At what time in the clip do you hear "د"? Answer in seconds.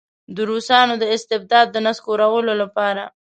0.35-0.37, 0.99-1.03, 1.71-1.77